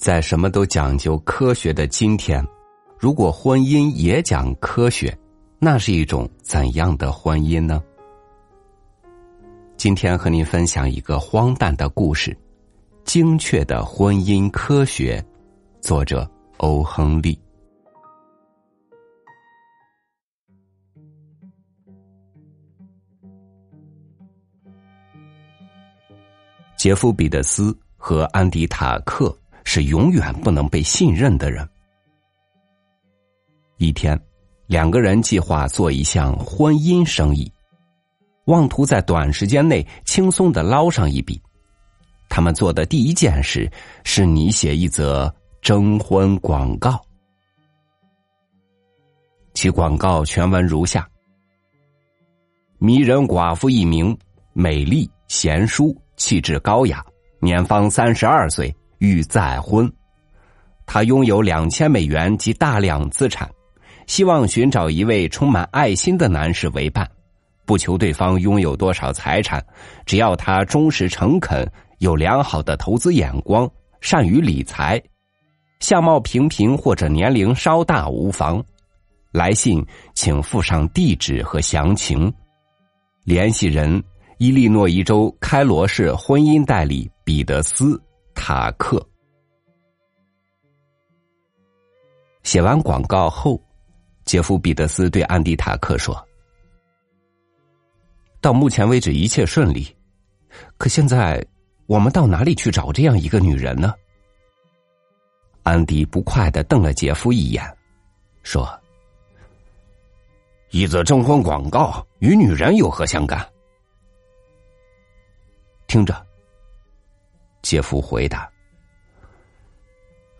[0.00, 2.42] 在什么都讲究科学的今天，
[2.98, 5.14] 如果婚姻也讲科学，
[5.58, 7.82] 那是一种怎样的婚姻呢？
[9.76, 12.30] 今天和您分享一个荒诞的故事，
[13.04, 15.22] 《精确的婚姻科学》，
[15.86, 16.26] 作者
[16.56, 17.38] 欧亨利。
[26.74, 29.36] 杰夫·彼得斯和安迪·塔克。
[29.72, 31.64] 是永远不能被信任的人。
[33.76, 34.20] 一天，
[34.66, 37.48] 两个人计划做一项婚姻生意，
[38.46, 41.40] 妄图在短时间内轻松的捞上一笔。
[42.28, 43.70] 他们做的第一件事
[44.02, 47.00] 是拟写一则征婚广告。
[49.54, 51.08] 其广告全文如下：
[52.78, 54.18] 迷人寡妇一名，
[54.52, 57.06] 美丽贤淑，气质高雅，
[57.38, 58.74] 年方三十二岁。
[59.00, 59.90] 欲再婚，
[60.84, 63.50] 他拥有两千美元及大量资产，
[64.06, 67.10] 希望寻找一位充满爱心的男士为伴，
[67.64, 69.64] 不求对方拥有多少财产，
[70.04, 71.66] 只要他忠实诚恳，
[72.00, 73.66] 有良好的投资眼光，
[74.02, 75.02] 善于理财，
[75.80, 78.62] 相貌平平或者年龄稍大无妨。
[79.32, 82.30] 来信请附上地址和详情。
[83.24, 84.02] 联系人：
[84.36, 87.98] 伊利诺伊州开罗市婚姻代理彼得斯。
[88.34, 89.06] 塔克
[92.42, 93.62] 写完广告后，
[94.24, 96.26] 杰夫·彼得斯对安迪·塔克说
[98.40, 99.94] ：“到目前为止一切顺利，
[100.78, 101.44] 可现在
[101.86, 103.94] 我们到哪里去找这样一个女人呢？”
[105.62, 107.62] 安迪不快的瞪了杰夫一眼，
[108.42, 108.66] 说
[110.70, 113.46] ：“一则征婚广告与女人有何相干？
[115.86, 116.14] 听着。”
[117.70, 118.50] 杰夫回答：“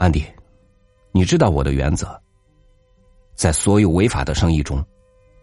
[0.00, 0.24] 安迪，
[1.12, 2.18] 你知道我的原则，
[3.34, 4.82] 在所有违法的生意中，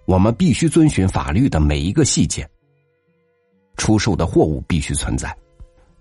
[0.06, 2.50] 我们必须遵循法律的每一个细节。
[3.78, 5.38] 出售的货物必须存在，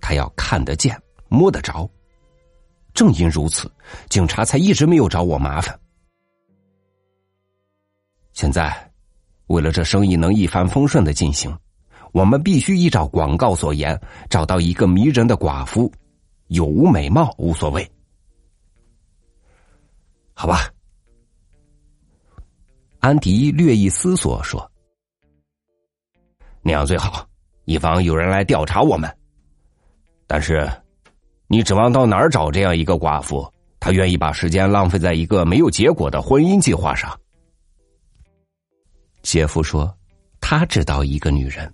[0.01, 1.87] 他要看得见、摸得着。
[2.95, 3.71] 正因如此，
[4.09, 5.79] 警察才一直没有找我麻烦。
[8.33, 8.91] 现在，
[9.49, 11.55] 为了这生意能一帆风顺的进行。”
[12.15, 15.91] 我们必须依照广告所言，找到一个迷人的寡妇，
[16.47, 17.91] 有无美貌无所谓，
[20.33, 20.73] 好吧？
[23.01, 24.71] 安迪略一思索说
[26.63, 27.29] ：“那样最好，
[27.65, 29.13] 以防有人来调查我们。
[30.29, 30.71] 但是，
[31.49, 33.53] 你指望到哪儿找这样一个寡妇？
[33.81, 37.11] 她愿意把时间浪费在一个没有结果的婚姻计划上？”
[39.23, 39.93] 杰夫说
[40.41, 41.69] ：“他知道一个女人。”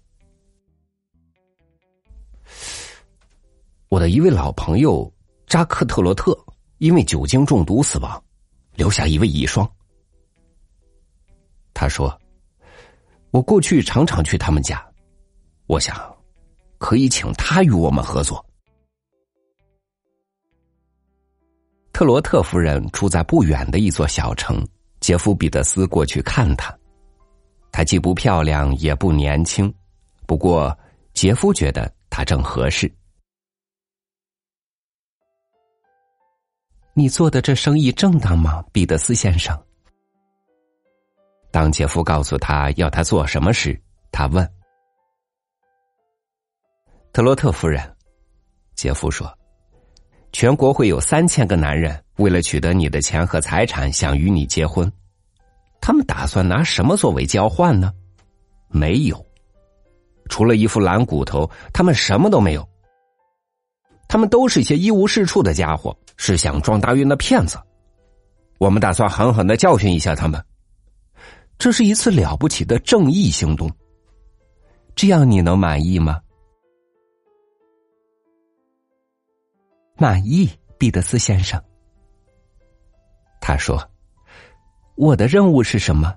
[3.91, 5.13] 我的一位老朋友
[5.49, 6.33] 扎克特罗特
[6.79, 8.23] 因为酒精中毒死亡，
[8.77, 9.69] 留下一位遗孀。
[11.75, 12.17] 他说
[13.33, 14.81] ：“我过去常常去他们家，
[15.67, 15.97] 我想
[16.79, 18.47] 可以请他与我们合作。”
[21.93, 24.65] 特罗特夫人住在不远的一座小城，
[25.01, 26.73] 杰夫彼得斯过去看她。
[27.73, 29.75] 她既不漂亮也不年轻，
[30.27, 30.79] 不过
[31.13, 32.89] 杰夫觉得她正合适。
[37.01, 39.59] 你做的这生意正当吗，彼得斯先生？
[41.51, 43.81] 当杰夫告诉他要他做什么时，
[44.13, 44.47] 他问
[47.11, 47.83] 特洛特夫人。
[48.75, 49.33] 杰夫说
[50.31, 54.93] ：“全国会有三千个男人为了取得你的钱和财产，想与你结婚。
[55.81, 57.91] 他们打算拿什么作为交换呢？
[58.69, 59.27] 没有，
[60.29, 62.70] 除了一副蓝骨头，他们什么都没有。
[64.11, 67.57] 他们都是一些一无是处的家伙。”是想撞大运的骗子，
[68.59, 70.45] 我们打算狠狠的教训一下他们。
[71.57, 73.71] 这是一次了不起的正义行动，
[74.95, 76.21] 这样你能满意吗？
[79.97, 81.59] 满意，彼得斯先生。
[83.41, 83.83] 他说
[84.97, 86.15] ：“我的任务是什么？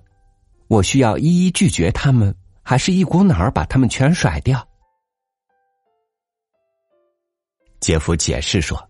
[0.68, 4.68] 我需要一一拒绝他们，还是一股脑儿把他们全甩掉？”
[7.84, 8.82] 杰夫解释说。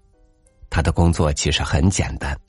[0.69, 2.40] 他的工作其实很简单，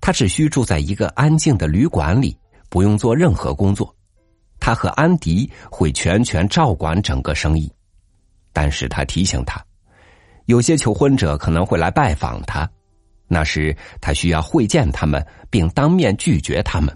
[0.00, 2.36] 他只需住在一个安静的旅馆里，
[2.68, 3.94] 不用做任何工作。
[4.58, 7.72] 他和安迪会全权照管整个生意，
[8.52, 9.64] 但是他提醒他，
[10.46, 12.68] 有些求婚者可能会来拜访他，
[13.28, 16.92] 那时他需要会见他们，并当面拒绝他们。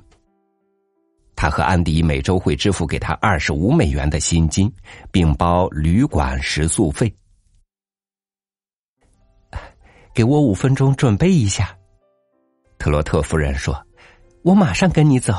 [1.36, 4.72] 他和安迪每周会支付给他二十五美元的薪金，
[5.12, 7.12] 并包旅馆食宿费。
[10.14, 11.76] 给我五分钟准备一下。”
[12.78, 13.80] 特洛特夫人说
[14.42, 15.34] ：“我马上跟你走。”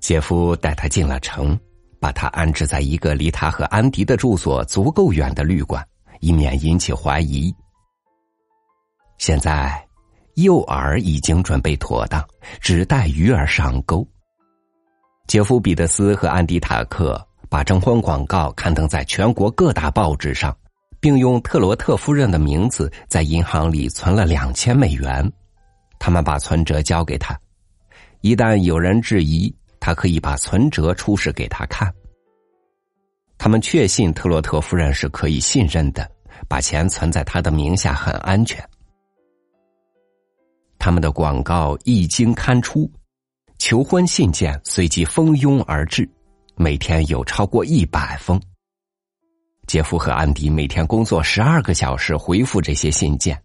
[0.00, 1.58] 杰夫带他进了城，
[2.00, 5.86] 把他安置在一个离他和安迪的住所足够远的旅馆，
[6.20, 7.54] 以免引起怀疑。
[9.18, 9.86] 现在，
[10.36, 12.26] 诱饵已经准备妥当，
[12.60, 14.06] 只待鱼儿上钩。
[15.26, 20.56] 杰夫·彼得斯和安迪·塔克把征婚广告刊登在全国各大报纸上，
[21.00, 25.32] 并用特罗特夫人的名字在银行里存了两千美元。
[25.98, 27.38] 他们把存折交给他，
[28.20, 29.54] 一旦有人质疑。
[29.80, 31.90] 他可以把存折出示给他看。
[33.38, 36.06] 他们确信特洛特夫人是可以信任的，
[36.48, 38.62] 把钱存在他的名下很安全。
[40.80, 42.90] 他们的广告一经刊出，
[43.56, 46.06] 求婚信件随即蜂拥而至，
[46.56, 48.38] 每天有超过一百封。
[49.68, 53.38] 杰夫和安迪每天工作十二个小时回复这些信件。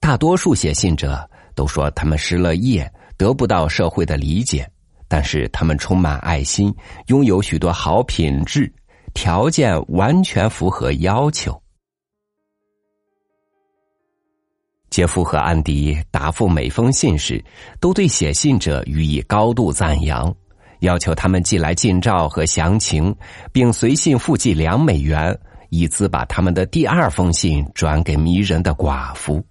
[0.00, 4.68] 大多数写信者都说他们失了业，得不到社会的理解。
[5.06, 6.74] 但是他们充满爱心，
[7.06, 8.70] 拥有许多好品质，
[9.14, 11.62] 条件完全符合要求。
[14.90, 17.44] 杰夫和安迪答复每封信时，
[17.78, 20.34] 都对写信者予以高度赞扬，
[20.84, 23.14] 要求他们寄来近照和详情，
[23.52, 25.36] 并随信附寄两美元，
[25.70, 29.44] 以资把他们的第二封信转给迷人的寡妇。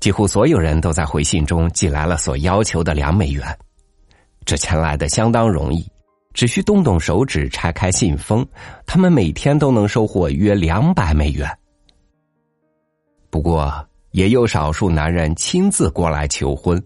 [0.00, 3.58] 几乎所有人都在回信中寄来了所要求的两美元，
[4.44, 5.84] 这钱来的相当容易，
[6.34, 8.46] 只需动动手指拆开信封，
[8.84, 11.48] 他们每天都能收获约两百美元。
[13.30, 13.72] 不过，
[14.12, 16.82] 也有少数男人亲自过来求婚，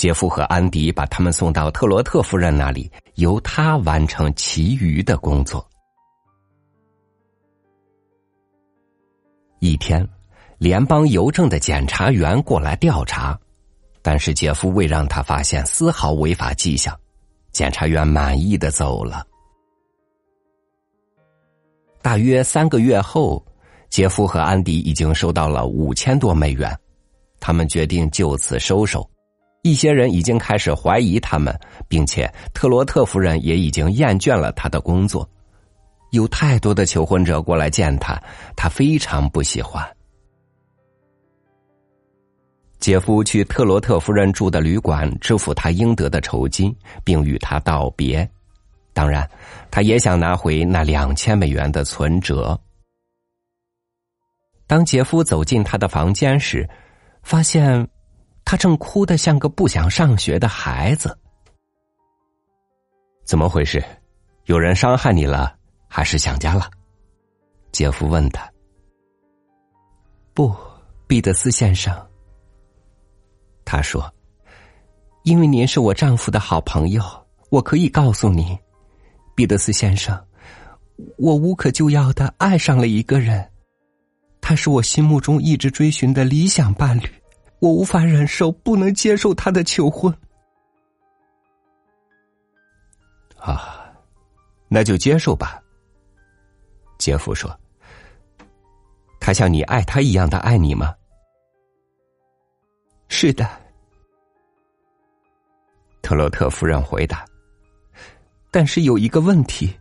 [0.00, 5.62] 杰夫和安迪把他们送到特罗特夫人那里，由他完成其余的工作。
[9.58, 10.08] 一天。
[10.56, 13.38] 联邦邮政的检察员过来调查，
[14.00, 16.98] 但是杰夫未让他发现丝毫违法迹象。
[17.52, 19.26] 检察员满意的走了。
[22.00, 23.44] 大约三个月后，
[23.90, 26.74] 杰夫和安迪已经收到了五千多美元，
[27.38, 29.06] 他们决定就此收手。
[29.62, 31.58] 一些人已经开始怀疑他们，
[31.88, 35.28] 并且特罗特夫人也已经厌倦了他的工作。
[36.10, 38.20] 有太多的求婚者过来见他，
[38.56, 39.86] 他非常不喜欢。
[42.78, 46.74] 杰夫去特罗特夫人住的旅馆支付他应得的酬金，
[47.04, 48.28] 并与他道别。
[48.94, 49.28] 当然，
[49.70, 52.58] 他也想拿回那两千美元的存折。
[54.66, 56.68] 当杰夫走进他的房间时，
[57.22, 57.86] 发现
[58.50, 61.16] 他正哭得像个不想上学的孩子。
[63.24, 63.80] 怎么回事？
[64.46, 65.56] 有人伤害你了，
[65.86, 66.68] 还是想家了？
[67.70, 68.50] 杰夫问他。
[70.34, 70.52] 不，
[71.06, 71.96] 彼得斯先生。
[73.64, 74.12] 他说
[75.22, 77.04] ：“因为您是我丈夫的好朋友，
[77.50, 78.58] 我可以告诉你，
[79.36, 80.20] 彼得斯先生，
[81.18, 83.48] 我无可救药的爱上了一个人，
[84.40, 87.08] 他是我心目中一直追寻的理想伴侣，
[87.60, 90.12] 我无法忍受，不能接受他的求婚。”
[93.38, 93.92] 啊，
[94.68, 95.62] 那就接受吧。
[96.98, 97.58] 杰夫说
[99.18, 100.94] ：“他像你爱他一样的爱你吗？”
[103.08, 103.48] 是的，
[106.02, 107.24] 特洛特夫人回答。
[108.50, 109.74] 但是有一个问题，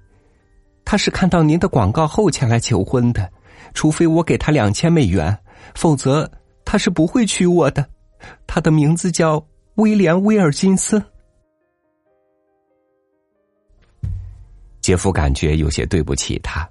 [0.86, 3.30] 他是看到您的广告后前来求婚的，
[3.74, 5.38] 除非我给他两千美元，
[5.76, 6.30] 否则
[6.72, 7.84] 他是不会娶我的。
[8.46, 9.44] 他的名字叫
[9.78, 11.04] 威廉·威尔金森。
[14.80, 16.70] 杰夫感觉有些对不起他，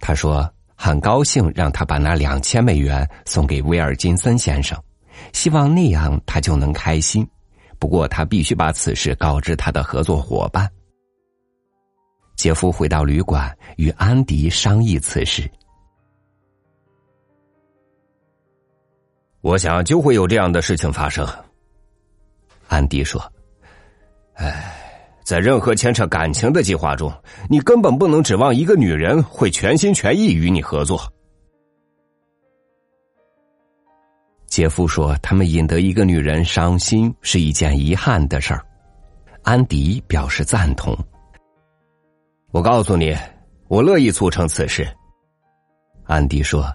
[0.00, 4.76] 他说很高兴让他把那两千美元送给威尔金森先生。
[5.32, 7.24] 希望那样他就能开心，
[7.78, 10.68] 不过他必须把此事告知他的合作伙伴。
[12.34, 15.48] 杰夫回到旅馆与安迪商议此事。
[19.40, 21.26] 我想就会有这样的事情发生。
[22.66, 23.20] 安迪说
[24.34, 24.74] ：“哎，
[25.24, 27.12] 在任何牵扯感情的计划中，
[27.48, 31.00] 你根本不能指望一个女人会全心全意与你合作。”
[34.46, 38.64] 杰夫说：“他们引得一个女人伤心是一件遗憾的事儿。”
[39.44, 40.96] 安迪表示赞同。
[42.50, 43.16] 我告诉你，
[43.68, 44.86] 我乐意促成此事。
[46.04, 46.66] 安迪说：“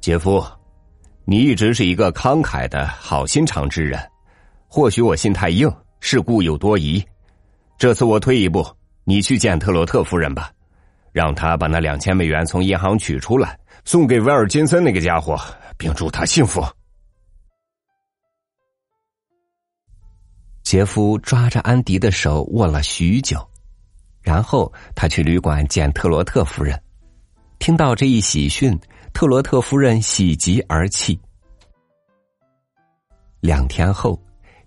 [0.00, 0.44] 杰夫，
[1.30, 4.00] 你一直是一个慷慨的好心肠之人。
[4.66, 5.70] 或许我心太硬，
[6.00, 7.04] 是故有多疑。
[7.76, 8.66] 这次我退一步，
[9.04, 10.50] 你去见特洛特夫人吧，
[11.12, 15.38] 让他把那两千美元从银行取出来，送给威尔金森那个家伙，
[15.76, 16.64] 并祝他幸福。
[20.62, 23.46] 杰夫抓着安迪的手握了许久，
[24.22, 26.82] 然后他去旅馆见特罗特夫人。
[27.58, 28.78] 听到这一喜讯，
[29.12, 31.18] 特罗特夫人喜极而泣。
[33.40, 34.20] 两天后，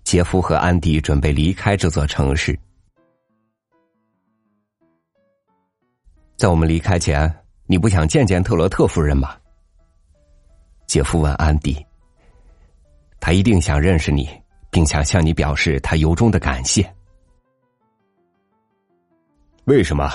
[0.04, 2.58] 杰夫和安迪准备离开这座城市。
[6.36, 7.32] 在我们离开前，
[7.66, 9.36] 你不想见见特罗特夫人吗？
[10.86, 11.84] 杰夫问安迪。
[13.20, 14.42] 他一定想认识你。
[14.72, 16.82] 并想向你表示他由衷的感谢。
[19.64, 20.10] 为什么？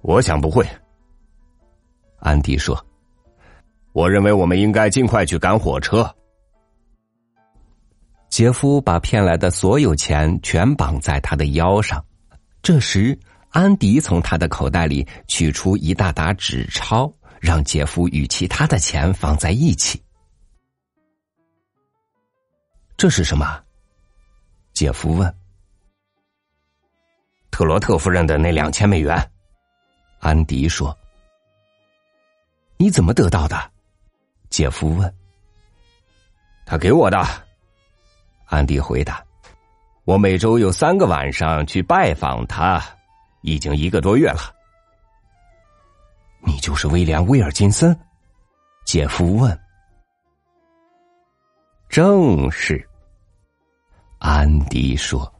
[0.00, 0.66] 我想不会。
[2.20, 2.82] 安迪说
[3.92, 6.14] ：“我认为我们应该尽快去赶火车。”
[8.30, 12.04] 杰夫把骗来的所有钱全绑在他的腰上。
[12.62, 13.18] 这时，
[13.50, 20.00] 安迪从他的口袋里取出一大沓纸钞，让杰夫与其他的钱放在一起。
[22.96, 23.60] 这是什么？
[24.74, 25.34] 杰夫问
[27.50, 29.18] ：“特罗特夫人的那两千美元。”
[30.20, 30.96] 安迪说
[32.76, 33.58] ：“你怎么得到的？”
[34.50, 35.14] 姐夫问。
[36.66, 37.18] “他给我的。”
[38.46, 39.22] 安迪回答。
[40.04, 42.82] “我每周有三个晚上去拜访他，
[43.42, 44.54] 已经一个多月了。
[46.44, 47.98] ”“你就是威廉·威尔金森？”
[48.86, 49.60] 姐夫问。
[51.88, 52.82] “正是。”
[54.18, 55.30] 安迪说：“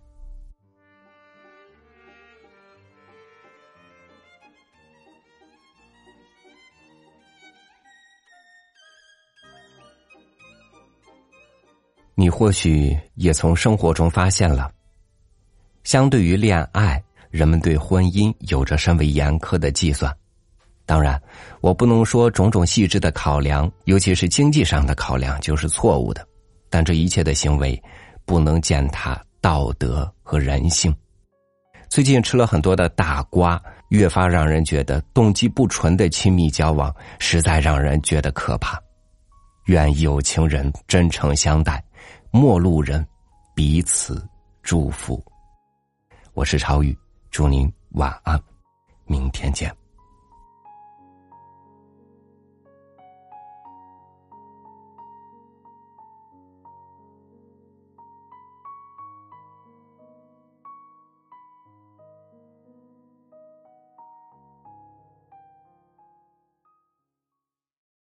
[12.19, 14.69] 你或许也从生活中发现了，
[15.85, 20.13] 相对于恋爱，人们对婚姻有着甚为严苛的计算。
[20.85, 21.23] 当然，
[21.61, 26.27] 我不能说种种细致的考量，尤其是经济上的考量，就是错误的。
[26.69, 27.81] 但这一切的行为。”
[28.29, 30.95] 不能践踏道德和人性。
[31.89, 33.59] 最近吃了很多的大瓜，
[33.89, 38.79] 越发让人觉得动机不纯的亲密交往实在让人觉得可怕。
[39.65, 41.83] 愿有情人真诚相待，
[42.31, 43.05] 陌路人
[43.55, 44.29] 彼此
[44.63, 45.25] 祝福。
[46.35, 46.97] 我是超宇，
[47.31, 48.41] 祝您晚安，
[49.07, 49.75] 明天见。